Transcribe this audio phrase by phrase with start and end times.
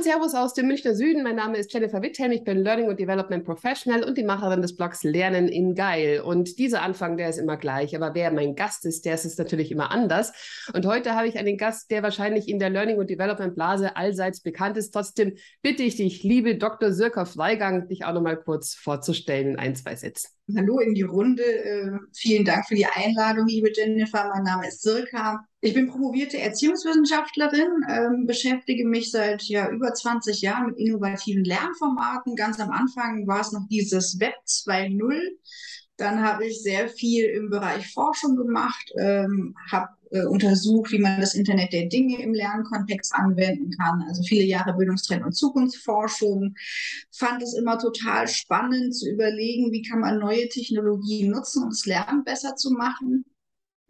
[0.00, 1.22] und Servus aus dem Münchner Süden.
[1.22, 2.32] Mein Name ist Jennifer Witthelm.
[2.32, 6.22] Ich bin Learning und Development Professional und die Macherin des Blogs Lernen in Geil.
[6.22, 7.94] Und dieser Anfang, der ist immer gleich.
[7.94, 10.32] Aber wer mein Gast ist, der ist es natürlich immer anders.
[10.72, 14.40] Und heute habe ich einen Gast, der wahrscheinlich in der Learning und Development Blase allseits
[14.40, 14.92] bekannt ist.
[14.92, 16.92] Trotzdem bitte ich dich, liebe Dr.
[16.92, 20.30] Sirka Freigang, dich auch noch mal kurz vorzustellen in ein, zwei Sätzen.
[20.56, 21.42] Hallo in die Runde.
[21.42, 24.30] Äh, vielen Dank für die Einladung, liebe Jennifer.
[24.34, 25.44] Mein Name ist Sirka.
[25.62, 32.34] Ich bin promovierte Erziehungswissenschaftlerin, ähm, beschäftige mich seit ja, über 20 Jahren mit innovativen Lernformaten.
[32.34, 35.20] Ganz am Anfang war es noch dieses Web 2.0.
[35.98, 41.20] Dann habe ich sehr viel im Bereich Forschung gemacht, ähm, habe äh, untersucht, wie man
[41.20, 44.02] das Internet der Dinge im Lernkontext anwenden kann.
[44.08, 46.54] Also viele Jahre Bildungstrend und Zukunftsforschung.
[47.12, 51.84] Fand es immer total spannend zu überlegen, wie kann man neue Technologien nutzen, um das
[51.84, 53.26] Lernen besser zu machen.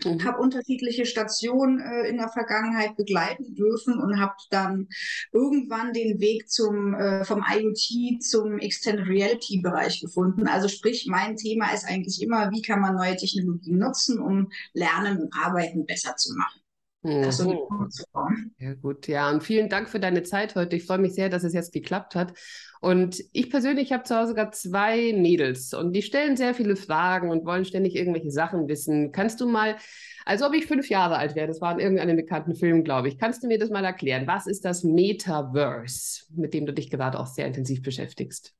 [0.04, 0.24] Mhm.
[0.24, 4.88] Habe unterschiedliche Stationen äh, in der Vergangenheit begleiten dürfen und habe dann
[5.32, 10.46] irgendwann den Weg zum äh, vom IoT zum Extended Reality Bereich gefunden.
[10.46, 15.18] Also sprich, mein Thema ist eigentlich immer, wie kann man neue Technologien nutzen, um Lernen
[15.18, 16.60] und Arbeiten besser zu machen.
[17.02, 17.30] Mhm.
[17.32, 19.06] So ja, gut.
[19.06, 20.76] Ja, und vielen Dank für deine Zeit heute.
[20.76, 22.34] Ich freue mich sehr, dass es jetzt geklappt hat.
[22.80, 27.30] Und ich persönlich habe zu Hause sogar zwei Mädels und die stellen sehr viele Fragen
[27.30, 29.12] und wollen ständig irgendwelche Sachen wissen.
[29.12, 29.76] Kannst du mal,
[30.24, 33.18] als ob ich fünf Jahre alt wäre, das war in irgendeinem bekannten Film, glaube ich,
[33.18, 34.26] kannst du mir das mal erklären?
[34.26, 38.54] Was ist das Metaverse, mit dem du dich gerade auch sehr intensiv beschäftigst?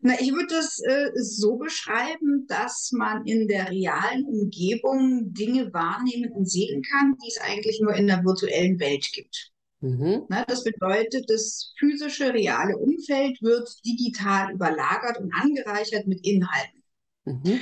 [0.00, 6.32] Na, ich würde das äh, so beschreiben, dass man in der realen Umgebung Dinge wahrnehmen
[6.32, 9.52] und sehen kann, die es eigentlich nur in der virtuellen Welt gibt.
[9.80, 10.24] Mhm.
[10.28, 16.82] Na, das bedeutet, das physische, reale Umfeld wird digital überlagert und angereichert mit Inhalten.
[17.24, 17.60] Mhm.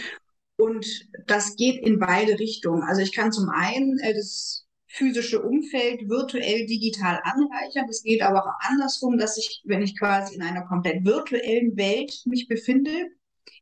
[0.57, 0.87] Und
[1.27, 2.83] das geht in beide Richtungen.
[2.83, 7.89] Also ich kann zum einen äh, das physische Umfeld virtuell digital anreichern.
[7.91, 12.23] Es geht aber auch andersrum, dass ich, wenn ich quasi in einer komplett virtuellen Welt
[12.27, 12.93] mich befinde,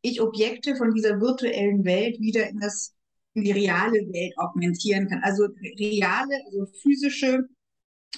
[0.02, 2.94] ich Objekte von dieser virtuellen Welt wieder in das
[3.34, 5.20] in die reale Welt augmentieren kann.
[5.22, 5.48] Also
[5.78, 7.48] reale, also physische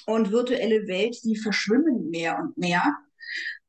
[0.06, 2.96] und virtuelle Welt, die verschwimmen mehr und mehr.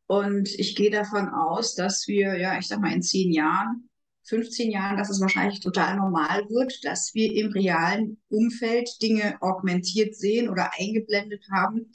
[0.07, 3.89] Und ich gehe davon aus, dass wir, ja, ich sag mal, in zehn Jahren,
[4.27, 10.15] 15 Jahren, dass es wahrscheinlich total normal wird, dass wir im realen Umfeld Dinge augmentiert
[10.15, 11.91] sehen oder eingeblendet haben.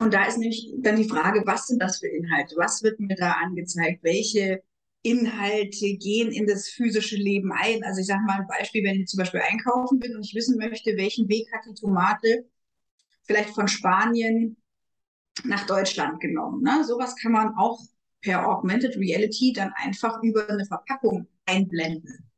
[0.00, 2.56] Und da ist nämlich dann die Frage, was sind das für Inhalte?
[2.56, 4.02] Was wird mir da angezeigt?
[4.02, 4.62] Welche
[5.02, 7.84] Inhalte gehen in das physische Leben ein?
[7.84, 10.56] Also ich sage mal ein Beispiel, wenn ich zum Beispiel einkaufen bin und ich wissen
[10.56, 12.46] möchte, welchen Weg hat die Tomate
[13.30, 14.56] vielleicht von Spanien
[15.44, 16.62] nach Deutschland genommen.
[16.62, 16.82] Ne?
[16.84, 17.78] Sowas kann man auch
[18.22, 22.28] per Augmented Reality dann einfach über eine Verpackung einblenden.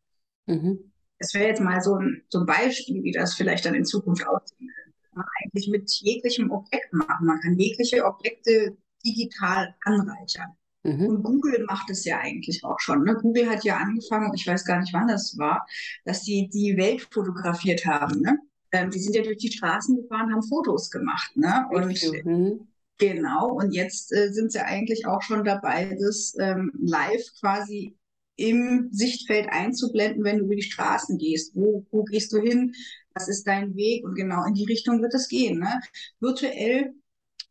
[0.46, 0.92] Mhm.
[1.18, 4.26] Das wäre jetzt mal so ein, so ein Beispiel, wie das vielleicht dann in Zukunft
[4.26, 4.98] aussehen könnte.
[5.14, 7.26] Man eigentlich mit jeglichem Objekt machen.
[7.26, 10.50] Man kann jegliche Objekte digital anreichern.
[10.82, 11.06] Mhm.
[11.06, 13.04] Und Google macht es ja eigentlich auch schon.
[13.04, 13.14] Ne?
[13.14, 15.66] Google hat ja angefangen, ich weiß gar nicht, wann das war,
[16.04, 18.20] dass sie die Welt fotografiert haben.
[18.20, 18.38] Ne?
[18.72, 21.36] Ähm, die sind ja durch die Straßen gefahren, haben Fotos gemacht.
[21.36, 21.66] Ne?
[21.70, 22.68] Und mhm.
[22.98, 27.96] genau, und jetzt äh, sind sie eigentlich auch schon dabei, das ähm, live quasi
[28.36, 31.54] im Sichtfeld einzublenden, wenn du über die Straßen gehst.
[31.54, 32.74] Wo, wo gehst du hin?
[33.14, 34.04] Was ist dein Weg?
[34.04, 35.58] Und genau in die Richtung wird es gehen.
[35.58, 35.80] Ne?
[36.18, 36.94] Virtuell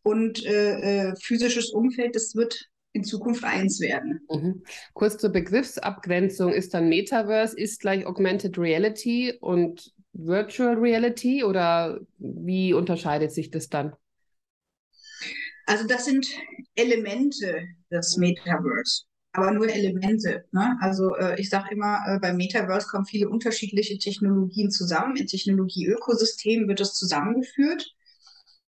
[0.02, 4.22] und äh, äh, physisches Umfeld, das wird in Zukunft eins werden.
[4.30, 4.64] Mhm.
[4.94, 12.74] Kurz zur Begriffsabgrenzung ist dann Metaverse ist gleich Augmented Reality und Virtual Reality oder wie
[12.74, 13.94] unterscheidet sich das dann?
[15.66, 16.28] Also das sind
[16.76, 20.46] Elemente des Metaverse, aber nur Elemente.
[20.52, 20.78] Ne?
[20.82, 25.16] Also äh, ich sage immer, äh, beim Metaverse kommen viele unterschiedliche Technologien zusammen.
[25.16, 27.96] Im Technologieökosystem wird es zusammengeführt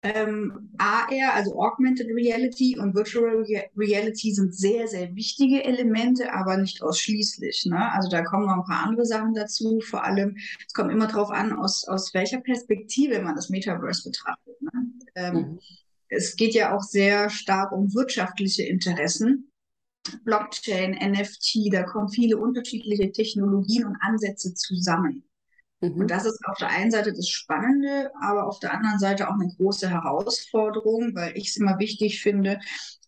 [0.02, 3.44] ähm, AR, also Augmented Reality und Virtual
[3.76, 7.66] Reality sind sehr, sehr wichtige Elemente, aber nicht ausschließlich.
[7.66, 7.92] Ne?
[7.92, 9.80] Also da kommen noch ein paar andere Sachen dazu.
[9.80, 10.36] Vor allem,
[10.66, 14.60] es kommt immer darauf an, aus, aus welcher Perspektive man das Metaverse betrachtet.
[14.60, 14.70] Ne?
[15.14, 15.60] Ähm, mhm.
[16.08, 19.52] Es geht ja auch sehr stark um wirtschaftliche Interessen.
[20.24, 25.22] Blockchain, NFT, da kommen viele unterschiedliche Technologien und Ansätze zusammen.
[25.82, 26.00] Mhm.
[26.00, 29.34] Und das ist auf der einen Seite das Spannende, aber auf der anderen Seite auch
[29.34, 32.60] eine große Herausforderung, weil ich es immer wichtig finde,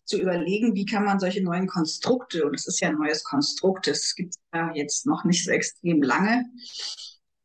[0.03, 3.87] zu überlegen, wie kann man solche neuen Konstrukte, und es ist ja ein neues Konstrukt,
[3.87, 6.45] das gibt es ja jetzt noch nicht so extrem lange,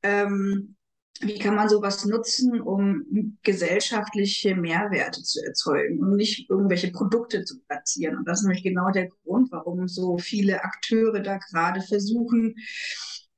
[0.03, 0.77] ähm,
[1.23, 7.61] wie kann man sowas nutzen, um gesellschaftliche Mehrwerte zu erzeugen und nicht irgendwelche Produkte zu
[7.61, 8.17] platzieren?
[8.17, 12.57] Und das ist nämlich genau der Grund, warum so viele Akteure da gerade versuchen,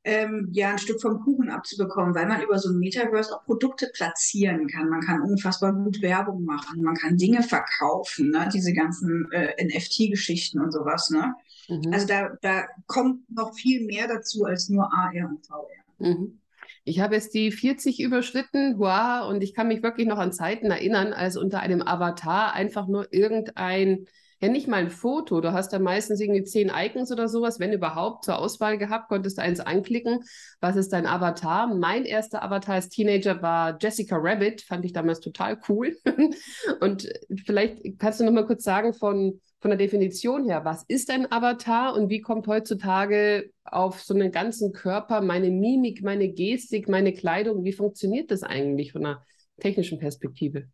[0.05, 3.91] ähm, ja ein Stück vom Kuchen abzubekommen, weil man über so ein Metaverse auch Produkte
[3.95, 4.89] platzieren kann.
[4.89, 8.49] Man kann unfassbar gut Werbung machen, man kann Dinge verkaufen, ne?
[8.53, 11.11] diese ganzen äh, NFT-Geschichten und sowas.
[11.11, 11.35] Ne?
[11.69, 11.93] Mhm.
[11.93, 15.67] Also da, da kommt noch viel mehr dazu als nur AR und VR.
[15.99, 16.39] Mhm.
[16.85, 20.73] Ich habe jetzt die 40 überschritten, wow, und ich kann mich wirklich noch an Zeiten
[20.73, 24.07] erinnern, als unter einem Avatar einfach nur irgendein
[24.43, 25.41] ja nicht mal ein Foto.
[25.41, 29.39] Du hast da meistens irgendwie zehn Icons oder sowas, wenn überhaupt, zur Auswahl gehabt, konntest
[29.39, 30.21] du eins anklicken.
[30.61, 31.73] Was ist dein Avatar?
[31.73, 35.97] Mein erster Avatar als Teenager war Jessica Rabbit, fand ich damals total cool.
[36.81, 37.09] und
[37.45, 41.31] vielleicht kannst du noch mal kurz sagen von, von der Definition her, was ist ein
[41.31, 47.13] Avatar und wie kommt heutzutage auf so einen ganzen Körper meine Mimik, meine Gestik, meine
[47.13, 49.25] Kleidung, wie funktioniert das eigentlich von einer
[49.61, 50.67] technischen Perspektive?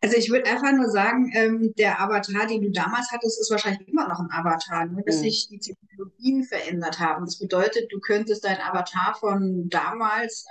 [0.00, 3.88] Also ich würde einfach nur sagen, ähm, der Avatar, den du damals hattest, ist wahrscheinlich
[3.88, 5.22] immer noch ein Avatar, nur dass mhm.
[5.22, 7.24] sich die Technologien verändert haben.
[7.24, 10.46] Das bedeutet, du könntest dein Avatar von damals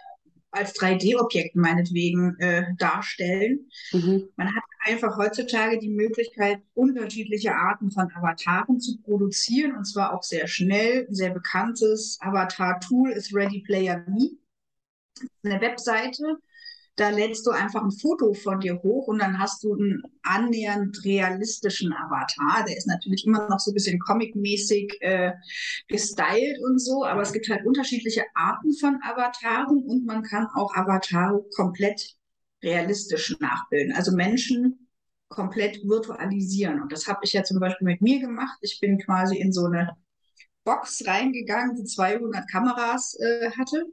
[0.53, 3.69] als 3D-Objekt meinetwegen äh, darstellen.
[3.91, 4.29] Mhm.
[4.35, 10.23] Man hat einfach heutzutage die Möglichkeit, unterschiedliche Arten von Avataren zu produzieren und zwar auch
[10.23, 11.07] sehr schnell.
[11.07, 14.31] Ein sehr bekanntes Avatar-Tool ist Ready Player Me.
[15.43, 16.37] Eine Webseite,
[16.95, 21.03] da lädst du einfach ein Foto von dir hoch und dann hast du einen annähernd
[21.03, 22.65] realistischen Avatar.
[22.67, 25.31] Der ist natürlich immer noch so ein bisschen comic-mäßig äh,
[25.87, 30.75] gestylt und so, aber es gibt halt unterschiedliche Arten von Avataren und man kann auch
[30.75, 32.15] Avatare komplett
[32.61, 33.93] realistisch nachbilden.
[33.95, 34.87] Also Menschen
[35.29, 36.79] komplett virtualisieren.
[36.79, 38.59] Und das habe ich ja zum Beispiel mit mir gemacht.
[38.61, 39.97] Ich bin quasi in so eine
[40.63, 43.83] Box reingegangen, die 200 Kameras äh, hatte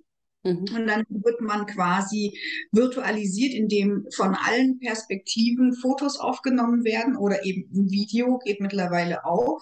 [0.42, 0.64] Mhm.
[0.74, 2.38] Und dann wird man quasi
[2.72, 9.60] virtualisiert, indem von allen Perspektiven Fotos aufgenommen werden oder eben ein Video geht mittlerweile auch.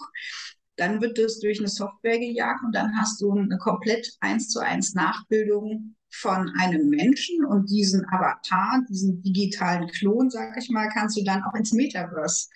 [0.77, 4.59] Dann wird das durch eine Software gejagt und dann hast du eine komplett eins zu
[4.59, 11.17] eins Nachbildung von einem Menschen und diesen Avatar, diesen digitalen Klon, sag ich mal, kannst
[11.17, 12.47] du dann auch ins Metaverse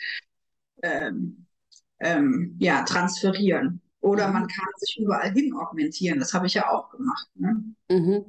[0.82, 1.46] ähm,
[2.00, 3.83] ähm, ja, transferieren.
[4.04, 4.34] Oder mhm.
[4.34, 6.20] man kann sich überall hin augmentieren.
[6.20, 7.28] Das habe ich ja auch gemacht.
[7.36, 7.64] Ne?
[7.90, 8.26] Mhm.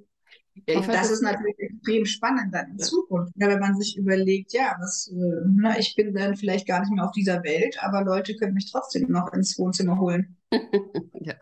[0.68, 2.84] Ja, und das ist natürlich extrem spannend dann in ja.
[2.84, 6.92] Zukunft, wenn man sich überlegt, ja, was, äh, na, ich bin dann vielleicht gar nicht
[6.92, 10.36] mehr auf dieser Welt, aber Leute können mich trotzdem noch ins Wohnzimmer holen.
[11.20, 11.34] Ja.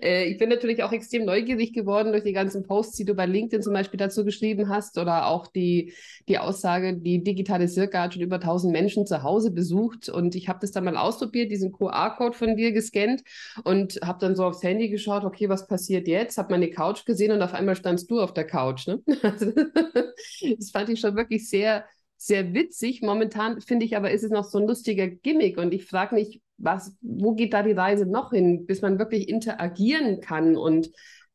[0.00, 3.26] Äh, ich bin natürlich auch extrem neugierig geworden durch die ganzen Posts, die du bei
[3.26, 5.92] LinkedIn zum Beispiel dazu geschrieben hast oder auch die,
[6.28, 10.48] die Aussage, die digitale Circa hat schon über 1000 Menschen zu Hause besucht und ich
[10.48, 13.22] habe das dann mal ausprobiert, diesen QR-Code von dir gescannt
[13.64, 16.38] und habe dann so aufs Handy geschaut, okay, was passiert jetzt?
[16.38, 18.86] Habe meine Couch gesehen und auf einmal standst du auf der Couch.
[18.86, 19.02] Ne?
[19.06, 21.84] das fand ich schon wirklich sehr,
[22.16, 23.02] sehr witzig.
[23.02, 26.40] Momentan finde ich aber, ist es noch so ein lustiger Gimmick und ich frage mich,
[26.60, 30.90] was, wo geht da die Reise noch hin, bis man wirklich interagieren kann und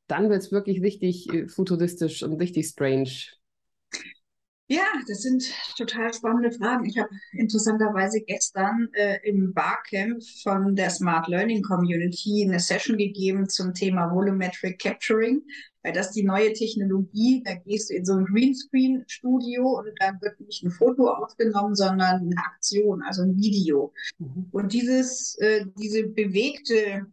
[0.07, 3.10] dann wird es wirklich richtig äh, futuristisch und richtig strange.
[4.68, 5.44] Ja, das sind
[5.77, 6.86] total spannende Fragen.
[6.86, 13.48] Ich habe interessanterweise gestern äh, im Barcamp von der Smart Learning Community eine Session gegeben
[13.48, 15.44] zum Thema Volumetric Capturing,
[15.85, 20.39] weil das die neue Technologie, da gehst du in so ein Greenscreen-Studio und da wird
[20.41, 23.93] nicht ein Foto aufgenommen, sondern eine Aktion, also ein Video.
[24.17, 24.47] Mhm.
[24.51, 27.05] Und dieses, äh, diese bewegte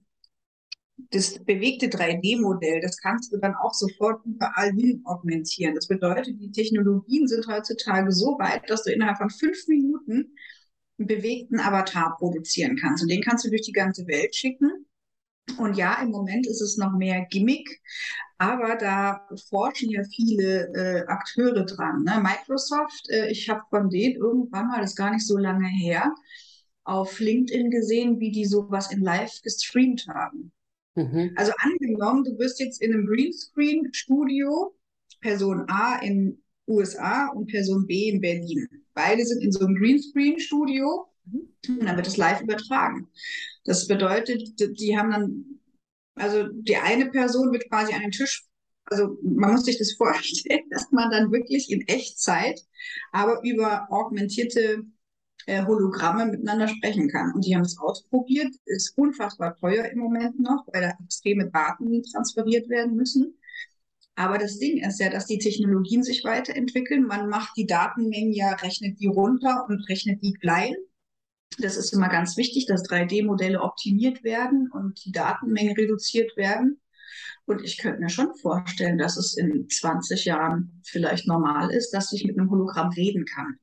[1.10, 5.74] das bewegte 3D-Modell, das kannst du dann auch sofort überall hin augmentieren.
[5.74, 10.34] Das bedeutet, die Technologien sind heutzutage so weit, dass du innerhalb von fünf Minuten
[10.98, 13.02] einen bewegten Avatar produzieren kannst.
[13.02, 14.86] Und den kannst du durch die ganze Welt schicken.
[15.58, 17.68] Und ja, im Moment ist es noch mehr Gimmick,
[18.42, 22.02] aber da forschen ja viele äh, Akteure dran.
[22.02, 22.20] Ne?
[22.20, 26.12] Microsoft, äh, ich habe von denen irgendwann mal, das ist gar nicht so lange her,
[26.82, 30.50] auf LinkedIn gesehen, wie die sowas in Live gestreamt haben.
[30.96, 31.30] Mhm.
[31.36, 34.74] Also angenommen, du bist jetzt in einem Greenscreen-Studio,
[35.20, 38.66] Person A in USA und Person B in Berlin.
[38.92, 41.78] Beide sind in so einem Greenscreen-Studio mhm.
[41.78, 43.06] und dann wird es live übertragen.
[43.64, 45.60] Das bedeutet, die haben dann,
[46.14, 48.44] also die eine Person wird quasi an den Tisch,
[48.84, 52.60] also man muss sich das vorstellen, dass man dann wirklich in Echtzeit,
[53.12, 54.84] aber über augmentierte
[55.46, 57.32] äh, Hologramme miteinander sprechen kann.
[57.34, 62.02] Und die haben es ausprobiert, ist unfassbar teuer im Moment noch, weil da extreme Daten
[62.02, 63.38] transferiert werden müssen.
[64.14, 67.06] Aber das Ding ist ja, dass die Technologien sich weiterentwickeln.
[67.06, 70.74] Man macht die Datenmengen ja, rechnet die runter und rechnet die klein.
[71.58, 76.80] Das ist immer ganz wichtig, dass 3D-Modelle optimiert werden und die Datenmengen reduziert werden.
[77.44, 82.12] Und ich könnte mir schon vorstellen, dass es in 20 Jahren vielleicht normal ist, dass
[82.12, 83.56] ich mit einem Hologramm reden kann.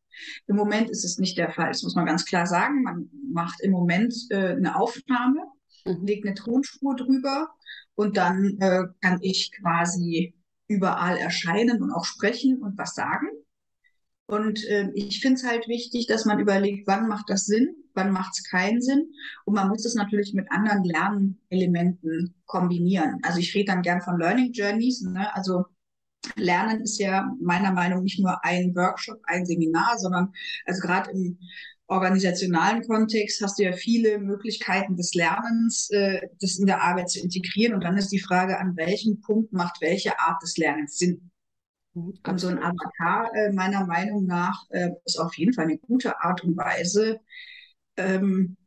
[0.47, 1.69] Im Moment ist es nicht der Fall.
[1.69, 2.83] Das muss man ganz klar sagen.
[2.83, 5.41] Man macht im Moment äh, eine Aufnahme,
[5.85, 6.05] mhm.
[6.05, 7.49] legt eine Tonspur drüber
[7.95, 10.35] und dann äh, kann ich quasi
[10.67, 13.27] überall erscheinen und auch sprechen und was sagen.
[14.29, 18.11] Und äh, ich finde es halt wichtig, dass man überlegt, wann macht das Sinn, wann
[18.11, 19.11] macht es keinen Sinn.
[19.43, 23.17] Und man muss es natürlich mit anderen Lernelementen kombinieren.
[23.23, 25.01] Also ich rede dann gern von Learning Journeys.
[25.01, 25.33] Ne?
[25.33, 25.65] Also
[26.35, 30.31] Lernen ist ja meiner Meinung nach nicht nur ein Workshop, ein Seminar, sondern
[30.67, 31.39] also gerade im
[31.87, 37.19] organisationalen Kontext hast du ja viele Möglichkeiten des Lernens, äh, das in der Arbeit zu
[37.19, 37.73] integrieren.
[37.73, 41.31] Und dann ist die Frage, an welchem Punkt macht welche Art des Lernens Sinn?
[41.93, 46.21] Und so ein Avatar, äh, meiner Meinung nach, äh, ist auf jeden Fall eine gute
[46.21, 47.19] Art und Weise,
[47.97, 48.57] ähm,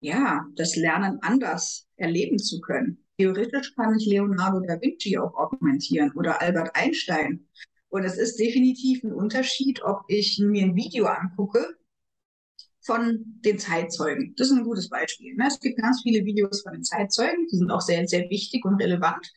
[0.00, 3.04] ja, das Lernen anders erleben zu können.
[3.18, 7.46] Theoretisch kann ich Leonardo da Vinci auch augmentieren oder Albert Einstein.
[7.88, 11.76] Und es ist definitiv ein Unterschied, ob ich mir ein Video angucke
[12.80, 14.34] von den Zeitzeugen.
[14.36, 15.34] Das ist ein gutes Beispiel.
[15.36, 15.46] Ne?
[15.46, 18.82] Es gibt ganz viele Videos von den Zeitzeugen, die sind auch sehr, sehr wichtig und
[18.82, 19.32] relevant.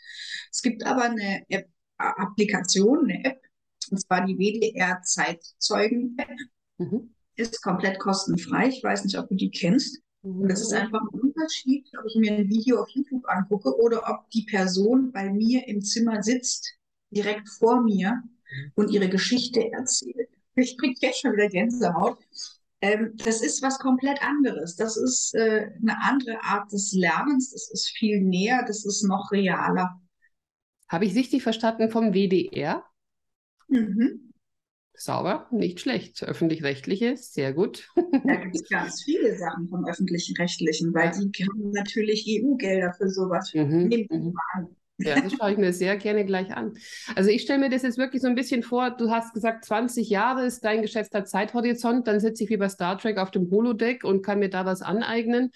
[0.52, 3.42] Es gibt aber eine App, Applikation, eine App,
[3.92, 6.38] und zwar die WDR Zeitzeugen-App.
[6.78, 7.14] Mhm.
[7.36, 8.68] Ist komplett kostenfrei.
[8.68, 10.02] Ich weiß nicht, ob du die kennst.
[10.24, 10.42] Mhm.
[10.42, 14.04] Und das ist einfach ein Unterschied, ob ich mir ein Video auf YouTube angucke oder
[14.10, 16.74] ob die Person bei mir im Zimmer sitzt,
[17.12, 18.72] direkt vor mir mhm.
[18.76, 20.30] und ihre Geschichte erzählt.
[20.56, 22.18] Ich kriege jetzt schon wieder Gänsehaut
[22.82, 24.76] ähm, das ist was komplett anderes.
[24.76, 27.52] Das ist äh, eine andere Art des Lernens.
[27.52, 28.64] Das ist viel näher.
[28.68, 30.00] Das ist noch realer.
[30.88, 32.84] Habe ich richtig verstanden vom WDR?
[33.68, 34.34] Mhm.
[34.94, 36.24] Sauber, nicht schlecht.
[36.24, 37.88] Öffentlich-rechtliches, sehr gut.
[37.96, 43.54] Da gibt es ganz viele Sachen vom öffentlich-rechtlichen, weil die haben natürlich EU-Gelder für sowas.
[43.54, 43.88] Mhm.
[43.88, 44.34] Nehmen mhm.
[44.54, 44.76] an.
[45.00, 46.74] Ja, das schaue ich mir sehr gerne gleich an.
[47.16, 50.10] Also ich stelle mir das jetzt wirklich so ein bisschen vor, du hast gesagt, 20
[50.10, 54.04] Jahre ist dein geschätzter Zeithorizont, dann sitze ich wie bei Star Trek auf dem Holodeck
[54.04, 55.52] und kann mir da was aneignen.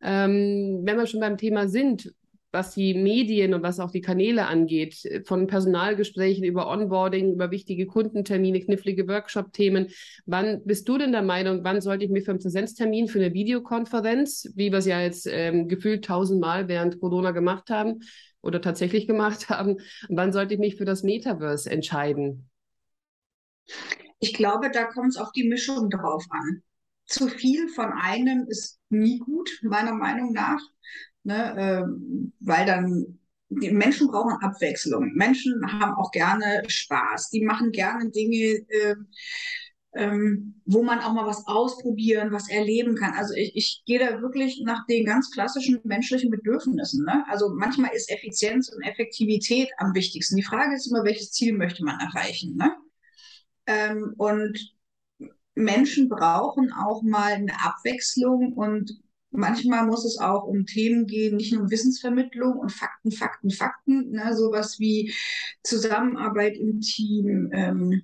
[0.00, 2.14] Ähm, wenn wir schon beim Thema sind,
[2.54, 7.86] was die Medien und was auch die Kanäle angeht, von Personalgesprächen über Onboarding, über wichtige
[7.86, 9.88] Kundentermine, knifflige Workshop-Themen.
[10.24, 13.34] Wann bist du denn der Meinung, wann sollte ich mir für einen Präsenztermin, für eine
[13.34, 18.00] Videokonferenz, wie wir es ja jetzt ähm, gefühlt tausendmal während Corona gemacht haben,
[18.40, 19.78] oder tatsächlich gemacht haben.
[20.08, 22.48] Wann sollte ich mich für das Metaverse entscheiden?
[24.20, 26.62] Ich glaube, da kommt es auf die Mischung drauf an.
[27.06, 30.60] Zu viel von einem ist nie gut, meiner Meinung nach,
[31.24, 31.84] ne, äh,
[32.40, 35.12] weil dann die Menschen brauchen Abwechslung.
[35.14, 37.30] Menschen haben auch gerne Spaß.
[37.30, 38.94] Die machen gerne Dinge, äh,
[39.96, 43.14] ähm, wo man auch mal was ausprobieren, was erleben kann.
[43.14, 47.04] Also ich, ich gehe da wirklich nach den ganz klassischen menschlichen Bedürfnissen.
[47.04, 47.24] Ne?
[47.28, 50.36] Also manchmal ist Effizienz und Effektivität am wichtigsten.
[50.36, 52.56] Die Frage ist immer, welches Ziel möchte man erreichen?
[52.56, 52.74] Ne?
[53.66, 54.74] Ähm, und
[55.54, 59.00] Menschen brauchen auch mal eine Abwechslung und
[59.36, 64.10] manchmal muss es auch um Themen gehen, nicht nur um Wissensvermittlung und Fakten, Fakten, Fakten,
[64.12, 64.34] ne?
[64.36, 65.12] sowas wie
[65.62, 67.50] Zusammenarbeit im Team.
[67.52, 68.02] Ähm,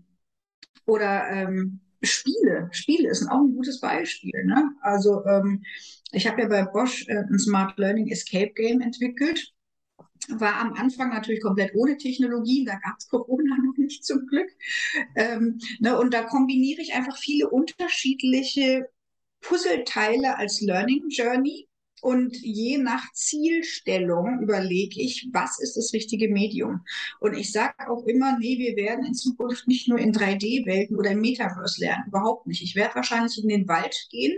[0.86, 2.68] oder ähm, Spiele.
[2.72, 4.44] Spiele ist auch ein gutes Beispiel.
[4.44, 4.70] Ne?
[4.80, 5.62] Also ähm,
[6.12, 9.52] ich habe ja bei Bosch äh, ein Smart Learning Escape Game entwickelt.
[10.28, 14.48] War am Anfang natürlich komplett ohne Technologie, da gab es Corona noch nicht zum Glück.
[15.14, 18.88] Ähm, ne, und da kombiniere ich einfach viele unterschiedliche
[19.40, 21.68] Puzzleteile als Learning Journey
[22.00, 26.80] und je nach Zielstellung überlege ich, was ist das richtige Medium.
[27.20, 31.10] Und ich sage auch immer, nee, wir werden in Zukunft nicht nur in 3D-Welten oder
[31.10, 32.04] im Metaverse lernen.
[32.06, 32.62] Überhaupt nicht.
[32.62, 34.36] Ich werde wahrscheinlich in den Wald gehen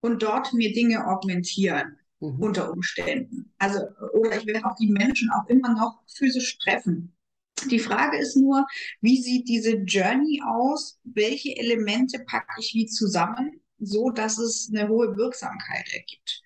[0.00, 2.40] und dort mir Dinge augmentieren mhm.
[2.40, 3.52] unter Umständen.
[3.58, 3.80] Also,
[4.14, 7.14] oder ich werde auch die Menschen auch immer noch physisch treffen.
[7.70, 8.66] Die Frage ist nur,
[9.00, 10.98] wie sieht diese Journey aus?
[11.04, 16.42] Welche Elemente packe ich wie zusammen, so dass es eine hohe Wirksamkeit ergibt?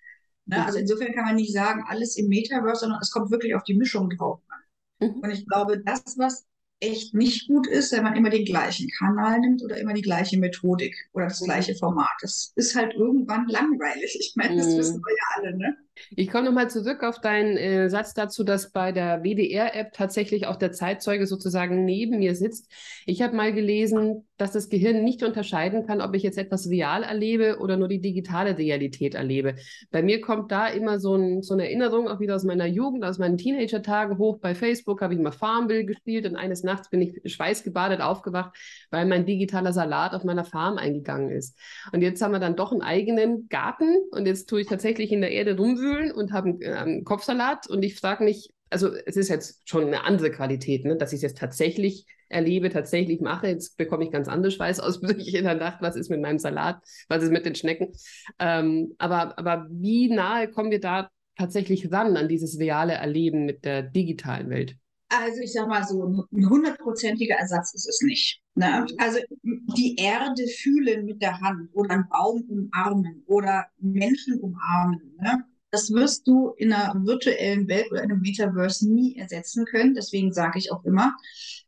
[0.46, 0.64] Ne?
[0.64, 3.74] Also insofern kann man nicht sagen, alles im Metaverse, sondern es kommt wirklich auf die
[3.74, 5.08] Mischung drauf an.
[5.08, 5.20] Mhm.
[5.20, 6.46] Und ich glaube, das, was
[6.80, 10.38] echt nicht gut ist, wenn man immer den gleichen Kanal nimmt oder immer die gleiche
[10.38, 11.46] Methodik oder das mhm.
[11.46, 12.16] gleiche Format.
[12.20, 14.16] Das ist halt irgendwann langweilig.
[14.18, 14.78] Ich meine, das mhm.
[14.78, 15.76] wissen wir ja alle, ne?
[16.10, 20.56] Ich komme nochmal zurück auf deinen äh, Satz dazu, dass bei der WDR-App tatsächlich auch
[20.56, 22.70] der Zeitzeuge sozusagen neben mir sitzt.
[23.06, 27.02] Ich habe mal gelesen, dass das Gehirn nicht unterscheiden kann, ob ich jetzt etwas real
[27.02, 29.56] erlebe oder nur die digitale Realität erlebe.
[29.90, 33.04] Bei mir kommt da immer so, ein, so eine Erinnerung auch wieder aus meiner Jugend,
[33.04, 34.38] aus meinen Teenager-Tagen hoch.
[34.38, 38.56] Bei Facebook habe ich mal Farmville gespielt und eines Nachts bin ich schweißgebadet aufgewacht,
[38.90, 41.58] weil mein digitaler Salat auf meiner Farm eingegangen ist.
[41.92, 45.20] Und jetzt haben wir dann doch einen eigenen Garten und jetzt tue ich tatsächlich in
[45.20, 48.94] der Erde rumwühlen wühlen und habe einen, äh, einen Kopfsalat und ich frage mich, also
[49.06, 50.96] es ist jetzt schon eine andere Qualität, ne?
[50.96, 53.48] dass ich es jetzt tatsächlich erlebe, tatsächlich mache.
[53.48, 55.80] Jetzt bekomme ich ganz andere Schweißausbrüche in der Nacht.
[55.80, 56.82] Was ist mit meinem Salat?
[57.08, 57.92] Was ist mit den Schnecken?
[58.38, 63.64] Ähm, aber, aber wie nahe kommen wir da tatsächlich ran an dieses reale Erleben mit
[63.64, 64.76] der digitalen Welt?
[65.10, 68.42] Also ich sage mal so, ein hundertprozentiger Ersatz ist es nicht.
[68.54, 68.86] Ne?
[68.98, 75.16] Also die Erde fühlen mit der Hand oder einen Baum umarmen oder Menschen umarmen.
[75.18, 75.44] Ne?
[75.70, 79.94] Das wirst du in einer virtuellen Welt oder in einem Metaverse nie ersetzen können.
[79.94, 81.14] Deswegen sage ich auch immer,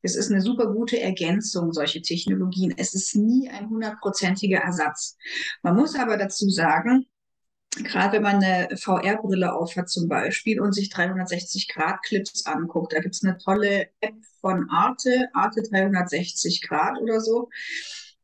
[0.03, 2.73] es ist eine super gute Ergänzung, solche Technologien.
[2.77, 5.17] Es ist nie ein hundertprozentiger Ersatz.
[5.63, 7.07] Man muss aber dazu sagen,
[7.77, 13.23] gerade wenn man eine VR-Brille aufhat zum Beispiel und sich 360-Grad-Clips anguckt, da gibt es
[13.23, 17.51] eine tolle App von Arte, Arte 360 Grad oder so.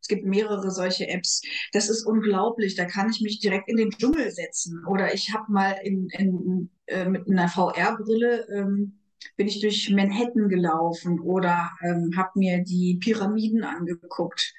[0.06, 1.42] Es gibt mehrere solche Apps.
[1.72, 2.76] Das ist unglaublich.
[2.76, 4.84] Da kann ich mich direkt in den Dschungel setzen.
[4.86, 9.00] Oder ich habe mal in, in, äh, mit einer VR-Brille ähm,
[9.36, 14.54] bin ich durch Manhattan gelaufen oder ähm, habe mir die Pyramiden angeguckt.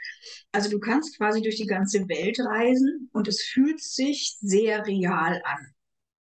[0.52, 5.42] Also du kannst quasi durch die ganze Welt reisen und es fühlt sich sehr real
[5.46, 5.77] an.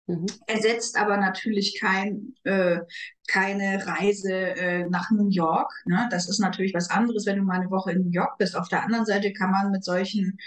[0.08, 0.26] Mhm.
[0.48, 2.80] Ersetzt aber natürlich kein, äh,
[3.28, 5.72] keine Reise äh, nach New York.
[5.86, 6.08] Ne?
[6.12, 8.56] Das ist natürlich was anderes, wenn du mal eine Woche in New York bist.
[8.56, 10.40] Auf der anderen Seite kann man mit solchen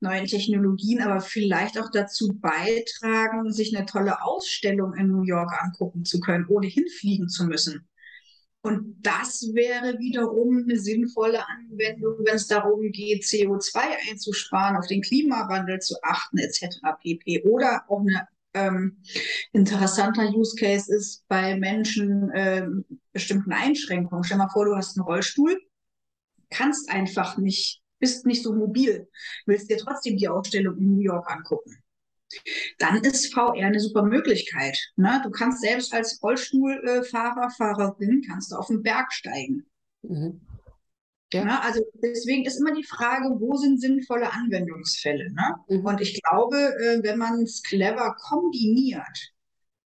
[0.00, 6.04] neuen Technologien aber vielleicht auch dazu beitragen, sich eine tolle Ausstellung in New York angucken
[6.04, 7.88] zu können, ohne hinfliegen zu müssen.
[8.62, 13.78] Und das wäre wiederum eine sinnvolle Anwendung, wenn es darum geht, CO2
[14.10, 16.80] einzusparen, auf den Klimawandel zu achten, etc.
[17.00, 17.44] pp.
[17.44, 18.26] Oder auch eine
[18.66, 19.02] ähm,
[19.52, 22.66] interessanter Use Case ist bei Menschen äh,
[23.12, 24.24] bestimmten Einschränkungen.
[24.24, 25.60] Stell mal vor, du hast einen Rollstuhl,
[26.50, 29.08] kannst einfach nicht bist nicht so mobil,
[29.46, 31.82] willst dir trotzdem die Ausstellung in New York angucken.
[32.78, 34.78] Dann ist VR eine super Möglichkeit.
[34.96, 35.20] Ne?
[35.24, 39.66] Du kannst selbst als Rollstuhlfahrer, Fahrerin, kannst du auf den Berg steigen.
[40.02, 40.40] Mhm.
[41.32, 41.44] Ja.
[41.44, 41.62] Ne?
[41.62, 45.32] Also deswegen ist immer die Frage, wo sind sinnvolle Anwendungsfälle?
[45.32, 45.54] Ne?
[45.68, 45.84] Mhm.
[45.84, 49.32] Und ich glaube, äh, wenn man es clever kombiniert,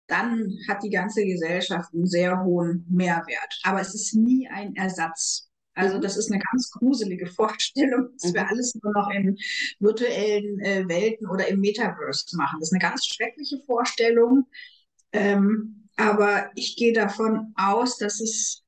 [0.07, 3.61] dann hat die ganze Gesellschaft einen sehr hohen Mehrwert.
[3.63, 6.01] Aber es ist nie ein Ersatz also mhm.
[6.03, 8.49] das ist eine ganz gruselige Vorstellung, dass wir mhm.
[8.49, 9.39] alles nur noch in
[9.79, 12.59] virtuellen äh, Welten oder im Metaverse machen.
[12.59, 14.47] Das ist eine ganz schreckliche Vorstellung.
[15.13, 18.65] Ähm, aber ich gehe davon aus, dass es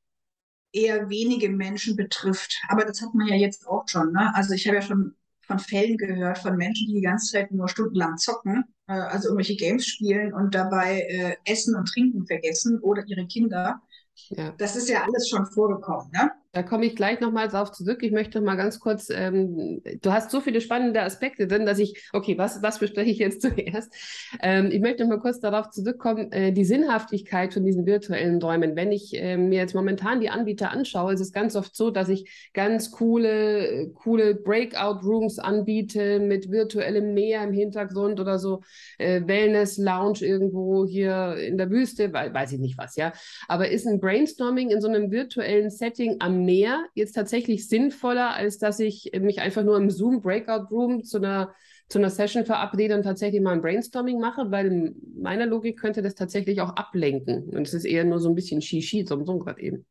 [0.73, 2.61] eher wenige Menschen betrifft.
[2.69, 4.13] Aber das hat man ja jetzt auch schon.
[4.13, 4.35] Ne?
[4.35, 7.69] Also ich habe ja schon von Fällen gehört von Menschen, die die ganze Zeit nur
[7.69, 13.05] stundenlang zocken, äh, also irgendwelche Games spielen und dabei äh, Essen und Trinken vergessen oder
[13.07, 13.83] ihre Kinder.
[14.29, 14.53] Ja.
[14.59, 16.11] Das ist ja alles schon vorgekommen.
[16.13, 16.31] Ne?
[16.53, 18.03] Da komme ich gleich nochmal drauf zurück.
[18.03, 22.09] Ich möchte mal ganz kurz, ähm, du hast so viele spannende Aspekte drin, dass ich,
[22.13, 23.95] okay, was, was bespreche ich jetzt zuerst?
[24.43, 28.75] Ähm, ich möchte mal kurz darauf zurückkommen, äh, die Sinnhaftigkeit von diesen virtuellen Räumen.
[28.75, 32.09] Wenn ich äh, mir jetzt momentan die Anbieter anschaue, ist es ganz oft so, dass
[32.09, 38.63] ich ganz coole, coole Breakout-Rooms anbiete mit virtuellem Meer im Hintergrund oder so
[38.99, 43.13] äh, Wellness-Lounge irgendwo hier in der Wüste, weiß ich nicht was, ja.
[43.47, 48.59] Aber ist ein Brainstorming in so einem virtuellen Setting am mehr jetzt tatsächlich sinnvoller, als
[48.59, 51.55] dass ich mich einfach nur im Zoom Breakout Room zu einer,
[51.89, 56.03] zu einer Session verabrede und tatsächlich mal ein Brainstorming mache, weil in meiner Logik könnte
[56.03, 57.51] das tatsächlich auch ablenken.
[57.51, 59.87] Und es ist eher nur so ein bisschen Shishi, so, so gerade eben.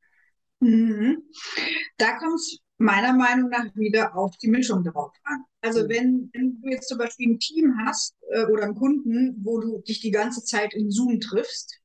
[0.59, 1.23] Mhm.
[1.97, 5.43] Da kommt es meiner Meinung nach wieder auf die Mischung drauf an.
[5.61, 5.89] Also mhm.
[5.89, 9.79] wenn, wenn, du jetzt zum Beispiel ein Team hast äh, oder einen Kunden, wo du
[9.79, 11.79] dich die ganze Zeit in Zoom triffst,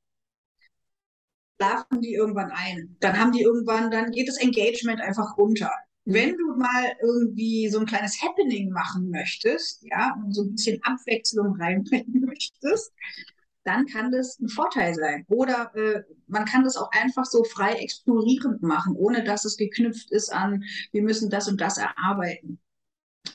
[1.65, 2.97] schlafen die irgendwann ein.
[3.01, 5.71] Dann haben die irgendwann, dann geht das Engagement einfach runter.
[6.05, 6.15] Mhm.
[6.15, 10.81] Wenn du mal irgendwie so ein kleines Happening machen möchtest, ja, und so ein bisschen
[10.83, 12.93] Abwechslung reinbringen möchtest,
[13.65, 15.25] dann kann das ein Vorteil sein.
[15.29, 20.11] Oder äh, man kann das auch einfach so frei explorierend machen, ohne dass es geknüpft
[20.11, 22.59] ist an, wir müssen das und das erarbeiten.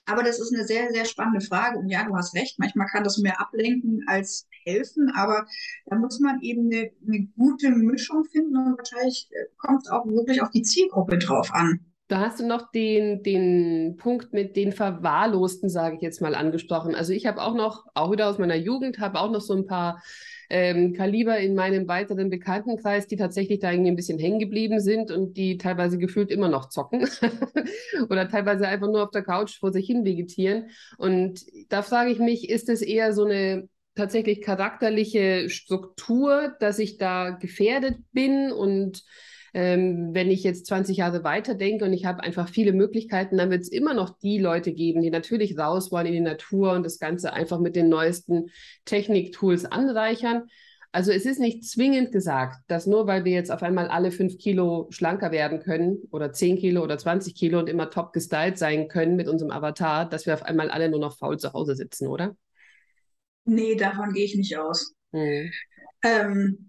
[0.06, 1.80] Aber das ist eine sehr, sehr spannende Frage.
[1.80, 5.45] Und ja, du hast recht, manchmal kann das mehr ablenken als helfen, aber
[5.86, 10.06] da muss man eben eine, eine gute Mischung finden und wahrscheinlich äh, kommt es auch
[10.06, 11.88] wirklich auf die Zielgruppe drauf an.
[12.10, 16.95] Da hast du noch den, den Punkt mit den Verwahrlosten, sage ich jetzt mal, angesprochen.
[16.95, 19.67] Also ich habe auch noch, auch wieder aus meiner Jugend, habe auch noch so ein
[19.67, 20.02] paar
[20.50, 25.12] ähm, Kaliber in meinem weiteren Bekanntenkreis, die tatsächlich da irgendwie ein bisschen hängen geblieben sind
[25.12, 27.08] und die teilweise gefühlt immer noch zocken
[28.10, 30.72] oder teilweise einfach nur auf der Couch vor sich hin vegetieren.
[30.98, 36.98] Und da frage ich mich, ist es eher so eine tatsächlich charakterliche Struktur, dass ich
[36.98, 39.04] da gefährdet bin und
[39.53, 43.49] ähm, wenn ich jetzt 20 Jahre weiter denke und ich habe einfach viele Möglichkeiten, dann
[43.49, 46.83] wird es immer noch die Leute geben, die natürlich raus wollen in die Natur und
[46.83, 48.51] das Ganze einfach mit den neuesten
[48.85, 50.43] Techniktools anreichern.
[50.91, 54.39] Also es ist nicht zwingend gesagt, dass nur weil wir jetzt auf einmal alle fünf
[54.39, 58.88] Kilo schlanker werden können oder zehn Kilo oder 20 Kilo und immer top gestylt sein
[58.88, 62.07] können mit unserem Avatar, dass wir auf einmal alle nur noch faul zu Hause sitzen,
[62.07, 62.35] oder?
[63.45, 64.93] Nee, davon gehe ich nicht aus.
[65.12, 65.51] Hm.
[66.03, 66.68] Ähm,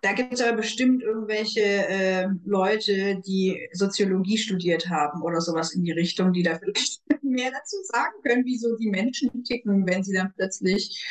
[0.00, 5.82] da gibt es aber bestimmt irgendwelche äh, Leute, die Soziologie studiert haben oder sowas in
[5.82, 10.14] die Richtung, die da vielleicht mehr dazu sagen können, wieso die Menschen ticken, wenn sie
[10.14, 11.04] dann plötzlich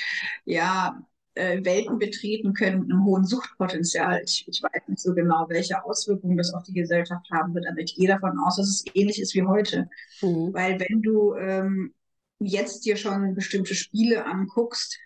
[0.46, 1.06] ja
[1.38, 4.22] äh, Welten betreten können mit einem hohen Suchtpotenzial.
[4.24, 7.80] Ich, ich, weiß nicht so genau, welche Auswirkungen das auf die Gesellschaft haben wird, aber
[7.80, 9.90] ich gehe davon aus, dass es ähnlich ist wie heute.
[10.22, 10.54] Mhm.
[10.54, 11.94] Weil wenn du ähm,
[12.40, 14.98] jetzt dir schon bestimmte Spiele anguckst,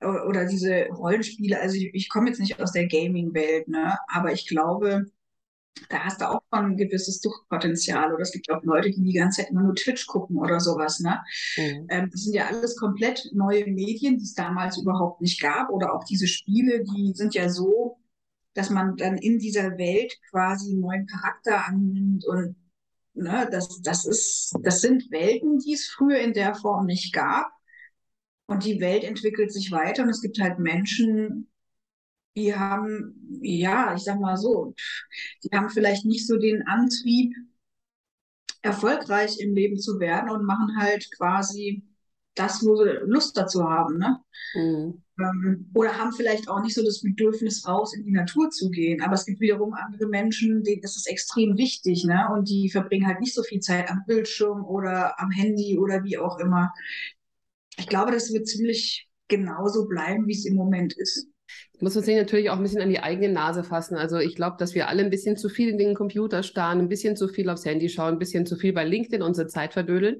[0.00, 4.46] oder diese Rollenspiele, also ich, ich komme jetzt nicht aus der Gaming-Welt, ne, aber ich
[4.46, 5.06] glaube,
[5.88, 8.12] da hast du auch schon ein gewisses Suchtpotenzial.
[8.12, 11.00] Oder es gibt auch Leute, die die ganze Zeit immer nur Twitch gucken oder sowas.
[11.00, 11.20] Ne?
[11.56, 11.86] Mhm.
[11.88, 15.70] Ähm, das sind ja alles komplett neue Medien, die es damals überhaupt nicht gab.
[15.70, 17.98] Oder auch diese Spiele, die sind ja so,
[18.54, 22.24] dass man dann in dieser Welt quasi einen neuen Charakter annimmt.
[22.26, 22.56] Und
[23.14, 27.50] ne, das, das, ist, das sind Welten, die es früher in der Form nicht gab.
[28.48, 31.50] Und die Welt entwickelt sich weiter und es gibt halt Menschen,
[32.34, 34.74] die haben, ja, ich sag mal so,
[35.44, 37.34] die haben vielleicht nicht so den Antrieb,
[38.62, 41.82] erfolgreich im Leben zu werden und machen halt quasi
[42.34, 43.98] das, wo sie Lust dazu haben.
[43.98, 44.20] Ne?
[44.54, 45.02] Mhm.
[45.20, 49.02] Ähm, oder haben vielleicht auch nicht so das Bedürfnis, raus in die Natur zu gehen.
[49.02, 52.04] Aber es gibt wiederum andere Menschen, denen ist es extrem wichtig.
[52.04, 52.28] Ne?
[52.32, 56.18] Und die verbringen halt nicht so viel Zeit am Bildschirm oder am Handy oder wie
[56.18, 56.72] auch immer
[57.78, 61.28] ich glaube, das wird ziemlich genauso bleiben, wie es im Moment ist.
[61.80, 63.96] Muss man sich natürlich auch ein bisschen an die eigene Nase fassen.
[63.96, 66.88] Also ich glaube, dass wir alle ein bisschen zu viel in den Computer starren, ein
[66.88, 70.18] bisschen zu viel aufs Handy schauen, ein bisschen zu viel bei LinkedIn unsere Zeit verdödeln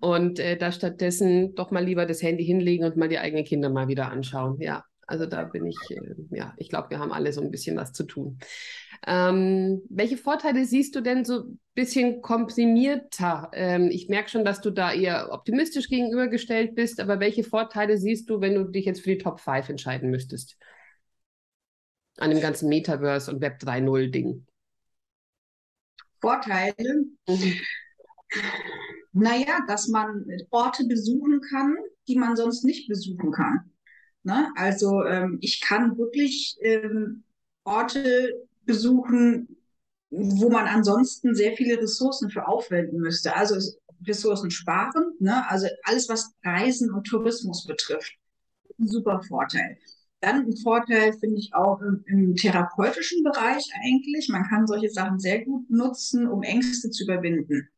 [0.00, 3.68] und äh, da stattdessen doch mal lieber das Handy hinlegen und mal die eigenen Kinder
[3.68, 4.60] mal wieder anschauen.
[4.60, 7.76] Ja, also da bin ich, äh, ja, ich glaube, wir haben alle so ein bisschen
[7.76, 8.38] was zu tun.
[9.06, 13.50] Ähm, welche Vorteile siehst du denn so ein bisschen komprimierter?
[13.52, 18.30] Ähm, ich merke schon, dass du da eher optimistisch gegenübergestellt bist, aber welche Vorteile siehst
[18.30, 20.56] du, wenn du dich jetzt für die Top 5 entscheiden müsstest?
[22.16, 24.46] An dem ganzen Metaverse und Web 3.0 Ding.
[26.20, 27.04] Vorteile?
[27.28, 27.60] Mhm.
[29.12, 31.76] Naja, dass man Orte besuchen kann,
[32.08, 33.70] die man sonst nicht besuchen kann.
[34.22, 34.50] Ne?
[34.56, 37.24] Also ähm, ich kann wirklich ähm,
[37.64, 39.56] Orte besuchen,
[40.10, 43.34] wo man ansonsten sehr viele Ressourcen für aufwenden müsste.
[43.34, 43.56] Also
[44.06, 45.48] Ressourcen sparen, ne?
[45.48, 48.12] also alles, was Reisen und Tourismus betrifft.
[48.78, 49.78] Ein super Vorteil.
[50.20, 54.28] Dann ein Vorteil finde ich auch im, im, therapeutischen Bereich eigentlich.
[54.28, 57.68] Man kann solche Sachen sehr gut nutzen, um Ängste zu überwinden.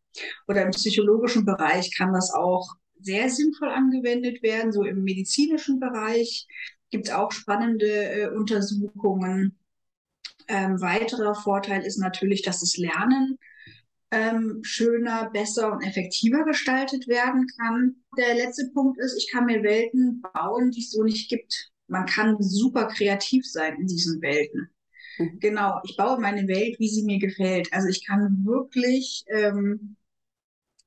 [0.48, 4.72] Oder im psychologischen Bereich kann das auch sehr sinnvoll angewendet werden.
[4.72, 6.46] So im medizinischen Bereich
[6.90, 9.58] gibt es auch spannende äh, Untersuchungen.
[10.48, 13.38] Ähm, weiterer Vorteil ist natürlich, dass das Lernen
[14.10, 17.96] ähm, schöner, besser und effektiver gestaltet werden kann.
[18.16, 21.70] Der letzte Punkt ist, ich kann mir Welten bauen, die es so nicht gibt.
[21.88, 24.70] Man kann super kreativ sein in diesen Welten.
[25.18, 25.38] Mhm.
[25.40, 27.72] Genau, ich baue meine Welt, wie sie mir gefällt.
[27.72, 29.96] Also ich kann wirklich ähm,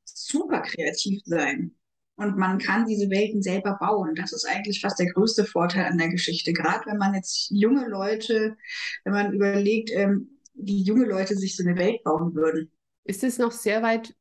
[0.05, 1.75] super kreativ sein
[2.19, 4.13] und man kann diese Welten selber bauen.
[4.13, 6.51] Das ist eigentlich fast der größte Vorteil an der Geschichte.
[6.51, 8.57] Gerade wenn man jetzt junge Leute,
[9.05, 12.71] wenn man überlegt, ähm, wie junge Leute sich so eine Welt bauen würden.
[13.05, 14.13] Ist es noch sehr weit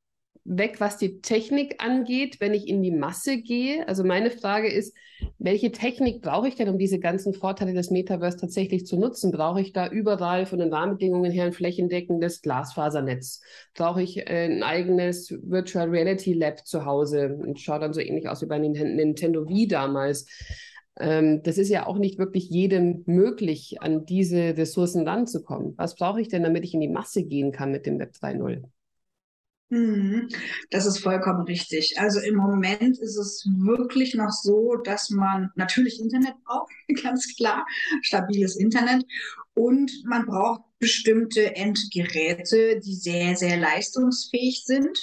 [0.49, 3.87] weg, was die Technik angeht, wenn ich in die Masse gehe?
[3.87, 4.97] Also meine Frage ist,
[5.39, 9.31] welche Technik brauche ich denn, um diese ganzen Vorteile des Metaverse tatsächlich zu nutzen?
[9.31, 13.43] Brauche ich da überall von den Rahmenbedingungen her ein flächendeckendes Glasfasernetz?
[13.75, 17.37] Brauche ich äh, ein eigenes Virtual Reality Lab zu Hause?
[17.37, 20.27] Und schaut dann so ähnlich aus wie bei Nintendo Wii damals.
[20.99, 25.75] Ähm, das ist ja auch nicht wirklich jedem möglich, an diese Ressourcen ranzukommen.
[25.77, 28.63] Was brauche ich denn, damit ich in die Masse gehen kann mit dem Web 2.0?
[29.71, 30.29] Mhm.
[30.71, 31.99] Das ist vollkommen richtig.
[31.99, 37.67] Also im Moment ist es wirklich noch so, dass man natürlich Internet braucht, ganz klar,
[38.03, 39.05] stabiles Internet.
[39.55, 44.97] Und man braucht bestimmte Endgeräte, die sehr, sehr leistungsfähig sind.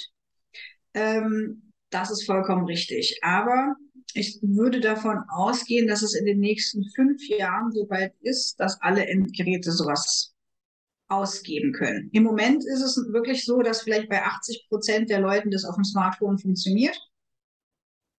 [0.94, 3.20] Ähm, das ist vollkommen richtig.
[3.22, 3.76] Aber
[4.14, 8.80] ich würde davon ausgehen, dass es in den nächsten fünf Jahren so weit ist, dass
[8.80, 10.35] alle Endgeräte sowas
[11.08, 12.10] ausgeben können.
[12.12, 15.76] Im Moment ist es wirklich so, dass vielleicht bei 80 Prozent der Leuten das auf
[15.76, 16.98] dem Smartphone funktioniert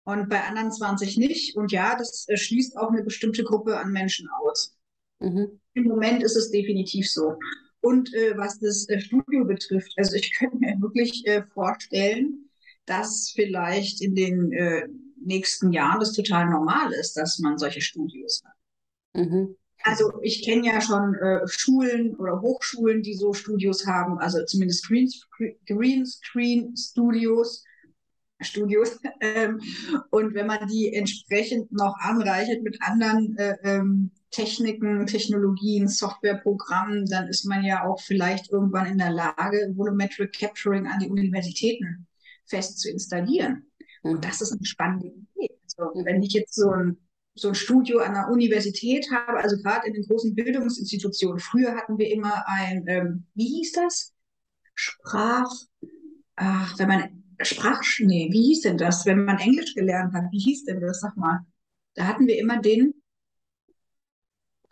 [0.06, 1.58] und bei anderen 20 nicht.
[1.58, 4.78] Und ja, das äh, schließt auch eine bestimmte Gruppe an Menschen aus.
[5.20, 5.60] Mhm.
[5.74, 7.38] Im Moment ist es definitiv so.
[7.82, 12.50] Und äh, was das äh, Studio betrifft, also ich könnte mir wirklich äh, vorstellen,
[12.86, 14.88] dass vielleicht in den äh,
[15.22, 19.26] nächsten Jahren das total normal ist, dass man solche Studios hat.
[19.26, 19.58] Mhm.
[19.88, 24.88] Also ich kenne ja schon äh, Schulen oder Hochschulen, die so Studios haben, also zumindest
[25.68, 27.64] Greenscreen-Studios.
[28.42, 29.00] Studios.
[29.20, 29.60] Ähm,
[30.12, 37.28] und wenn man die entsprechend noch anreichert mit anderen äh, ähm, Techniken, Technologien, Softwareprogrammen, dann
[37.30, 42.06] ist man ja auch vielleicht irgendwann in der Lage, Volumetric Capturing an die Universitäten
[42.46, 43.66] fest zu installieren.
[44.04, 45.58] Und das ist eine spannende Idee.
[45.64, 46.98] Also, wenn ich jetzt so ein,
[47.38, 51.98] so ein Studio an der Universität habe, also gerade in den großen Bildungsinstitutionen, früher hatten
[51.98, 54.14] wir immer ein, ähm, wie hieß das?
[54.76, 55.50] Sprach,
[56.36, 60.32] ach, wenn man Sprach, nee, wie hieß denn das, wenn man Englisch gelernt hat?
[60.32, 61.02] Wie hieß denn das?
[61.02, 61.46] Sag mal.
[61.94, 62.96] Da hatten wir immer den.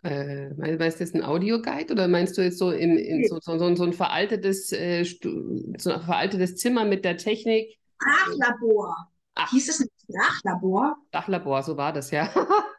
[0.02, 3.74] Äh, meinst du jetzt ein Audioguide oder meinst du jetzt so, im, in, so, so,
[3.74, 7.78] so, ein veraltetes, äh, so ein veraltetes Zimmer mit der Technik?
[8.00, 9.10] Sprachlabor.
[9.34, 9.50] Ach.
[9.50, 10.96] Hieß es ein Sprachlabor?
[11.08, 12.30] Sprachlabor, so war das, ja.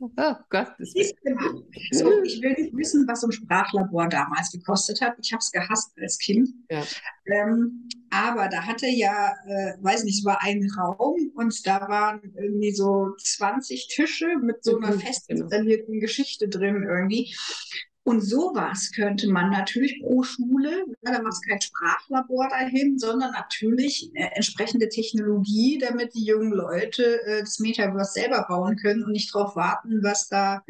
[0.00, 0.92] oh Gott, das
[1.92, 5.14] so, ich will nicht wissen, was so ein Sprachlabor damals gekostet hat.
[5.22, 6.48] Ich habe es gehasst als Kind.
[6.70, 6.82] Ja.
[7.26, 12.20] Ähm, aber da hatte ja, äh, weiß nicht, es war ein Raum und da waren
[12.36, 15.42] irgendwie so 20 Tische mit so einer mhm, fest genau.
[15.42, 16.00] installierten genau.
[16.00, 17.34] Geschichte drin irgendwie.
[18.04, 23.30] Und sowas könnte man natürlich pro Schule, ja, da machst du kein Sprachlabor dahin, sondern
[23.30, 29.12] natürlich äh, entsprechende Technologie, damit die jungen Leute äh, das Metaverse selber bauen können und
[29.12, 30.64] nicht darauf warten, was da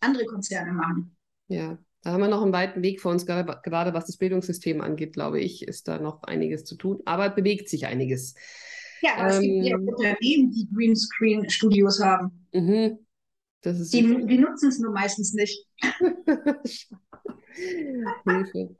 [0.00, 1.16] andere Konzerne machen.
[1.48, 4.80] Ja, da haben wir noch einen weiten Weg vor uns, gerade, gerade was das Bildungssystem
[4.80, 8.34] angeht, glaube ich, ist da noch einiges zu tun, aber bewegt sich einiges.
[9.00, 12.46] Ja, aber ähm, es gibt ja ähm, Unternehmen, die Greenscreen-Studios haben.
[12.52, 12.98] Mhm.
[13.64, 15.66] Die, die nutzen es nur meistens nicht.
[18.24, 18.76] Hilfe.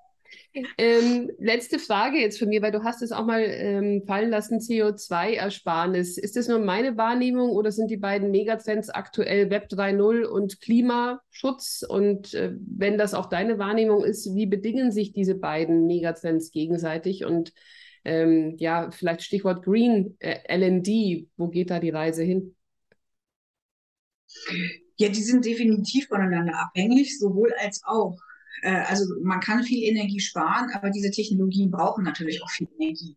[0.77, 4.59] Ähm, letzte Frage jetzt von mir, weil du hast es auch mal ähm, fallen lassen,
[4.59, 6.19] CO2-Ersparnis.
[6.19, 11.85] Ist das nur meine Wahrnehmung oder sind die beiden Megatrends aktuell Web 3.0 und Klimaschutz?
[11.89, 17.25] Und äh, wenn das auch deine Wahrnehmung ist, wie bedingen sich diese beiden Megatrends gegenseitig?
[17.25, 17.53] Und
[18.05, 22.55] ähm, ja, vielleicht Stichwort Green, äh, LND, wo geht da die Reise hin?
[24.97, 28.17] Ja, die sind definitiv voneinander abhängig, sowohl als auch.
[28.63, 33.17] Äh, also man kann viel Energie sparen, aber diese Technologien brauchen natürlich auch viel Energie.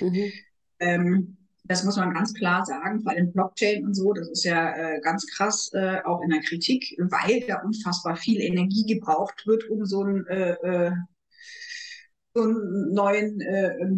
[0.00, 0.32] Mhm.
[0.80, 4.76] Ähm, das muss man ganz klar sagen, vor allem Blockchain und so, das ist ja
[4.76, 9.70] äh, ganz krass äh, auch in der Kritik, weil da unfassbar viel Energie gebraucht wird,
[9.70, 10.92] um so ein äh, äh
[12.36, 13.38] so einen neuen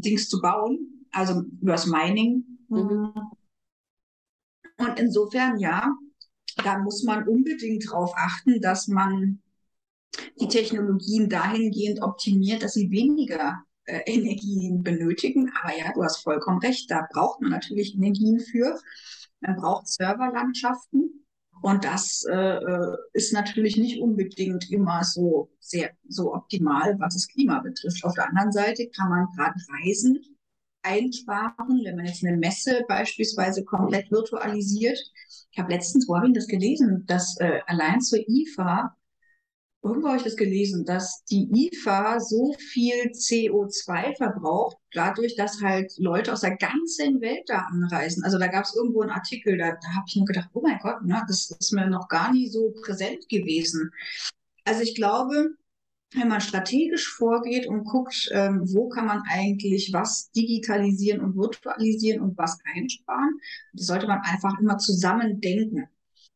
[0.02, 2.44] Dings zu bauen, also übers Mining.
[2.68, 3.14] Mhm.
[4.76, 5.90] Und insofern, ja,
[6.64, 9.40] da muss man unbedingt darauf achten, dass man
[10.40, 15.52] die Technologien dahingehend optimiert, dass sie weniger äh, Energien benötigen.
[15.62, 18.78] Aber ja, du hast vollkommen recht, da braucht man natürlich Energien für.
[19.40, 21.22] Man braucht Serverlandschaften.
[21.62, 27.28] Und das äh, äh ist natürlich nicht unbedingt immer so sehr so optimal, was das
[27.28, 28.04] Klima betrifft.
[28.04, 30.35] Auf der anderen Seite kann man gerade Reisen
[30.86, 34.98] einsparen, wenn man jetzt eine Messe beispielsweise komplett virtualisiert.
[35.50, 38.96] Ich habe letztens, wo habe ich das gelesen, dass äh, allein zur IFA
[39.86, 45.92] Irgendwo habe ich das gelesen, dass die IFA so viel CO2 verbraucht, dadurch, dass halt
[45.98, 48.24] Leute aus der ganzen Welt da anreisen.
[48.24, 50.80] Also da gab es irgendwo einen Artikel, da, da habe ich nur gedacht, oh mein
[50.82, 53.92] Gott, ne, das ist mir noch gar nie so präsent gewesen.
[54.64, 55.54] Also ich glaube,
[56.14, 62.22] wenn man strategisch vorgeht und guckt, ähm, wo kann man eigentlich was digitalisieren und virtualisieren
[62.22, 63.40] und was einsparen,
[63.72, 65.88] das sollte man einfach immer zusammen denken.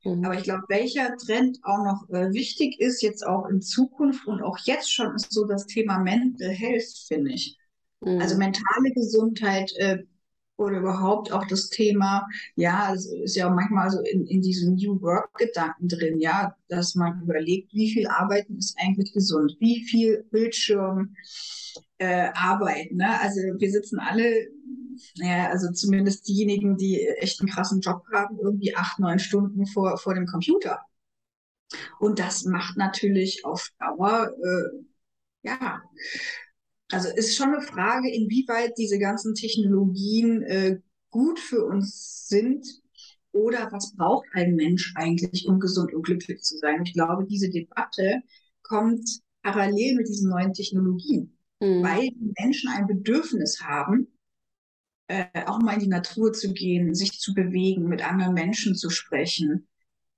[0.05, 0.25] Mhm.
[0.25, 4.43] Aber ich glaube, welcher Trend auch noch äh, wichtig ist, jetzt auch in Zukunft und
[4.43, 7.59] auch jetzt schon, ist so das Thema Mental Health, finde ich.
[8.01, 8.21] Mhm.
[8.21, 9.99] Also mentale Gesundheit äh,
[10.61, 15.01] oder überhaupt auch das Thema, ja, es ist ja manchmal so in, in diesem New
[15.01, 21.15] Work-Gedanken drin, ja, dass man überlegt, wie viel Arbeiten ist eigentlich gesund, wie viel Bildschirm
[21.99, 23.21] äh, Arbeit, ne?
[23.21, 24.49] Also wir sitzen alle
[25.19, 29.97] naja, also zumindest diejenigen, die echt einen krassen Job haben, irgendwie acht, neun Stunden vor,
[29.97, 30.81] vor dem Computer.
[31.99, 35.83] Und das macht natürlich auf Dauer, äh, ja,
[36.91, 42.67] also ist schon eine Frage, inwieweit diese ganzen Technologien äh, gut für uns sind
[43.33, 46.83] oder was braucht ein Mensch eigentlich, um gesund und glücklich zu sein.
[46.85, 48.23] Ich glaube, diese Debatte
[48.63, 49.09] kommt
[49.43, 51.83] parallel mit diesen neuen Technologien, mhm.
[51.83, 54.09] weil die Menschen ein Bedürfnis haben,
[55.09, 58.91] äh, auch mal in die Natur zu gehen, sich zu bewegen, mit anderen Menschen zu
[58.91, 59.69] sprechen.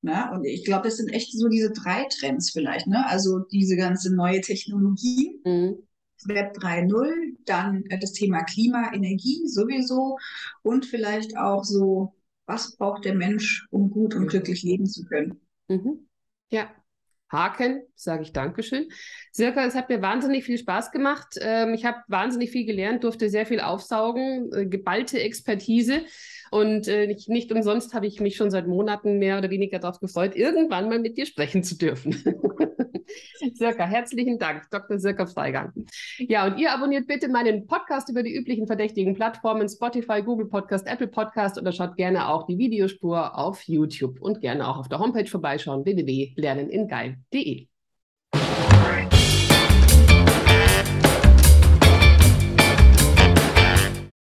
[0.03, 0.31] Ne?
[0.33, 2.87] Und ich glaube, das sind echt so diese drei Trends vielleicht.
[2.87, 3.07] Ne?
[3.07, 5.87] Also diese ganze neue Technologie, mhm.
[6.29, 10.19] Web 3.0, dann äh, das Thema Klima, Energie sowieso
[10.63, 12.15] und vielleicht auch so,
[12.47, 14.29] was braucht der Mensch, um gut und mhm.
[14.29, 15.41] glücklich leben zu können.
[15.69, 16.07] Mhm.
[16.51, 16.71] Ja,
[17.33, 18.89] Haken, sage ich Dankeschön.
[19.33, 21.39] Sirka, es hat mir wahnsinnig viel Spaß gemacht.
[21.41, 26.03] Ähm, ich habe wahnsinnig viel gelernt, durfte sehr viel aufsaugen, äh, geballte Expertise.
[26.51, 30.01] Und äh, nicht, nicht umsonst habe ich mich schon seit Monaten mehr oder weniger darauf
[30.01, 32.13] gefreut, irgendwann mal mit dir sprechen zu dürfen.
[33.55, 34.99] Sirka, herzlichen Dank, Dr.
[34.99, 35.73] Sirka Freigang.
[36.19, 40.87] Ja, und ihr abonniert bitte meinen Podcast über die üblichen verdächtigen Plattformen Spotify, Google Podcast,
[40.87, 44.99] Apple Podcast oder schaut gerne auch die Videospur auf YouTube und gerne auch auf der
[44.99, 45.85] Homepage vorbeischauen
[47.31, 47.69] DE.